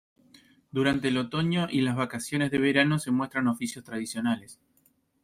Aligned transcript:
Durante 0.71 1.09
el 1.09 1.17
otoño 1.19 1.67
y 1.69 1.85
en 1.85 1.95
vacaciones 1.95 2.49
de 2.49 2.57
verano 2.57 2.97
se 2.97 3.11
muestran 3.11 3.47
oficios 3.47 3.85
tradicionales. 3.85 4.59